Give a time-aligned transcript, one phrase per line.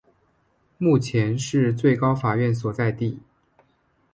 [0.79, 3.19] 目前是最高法院所在地。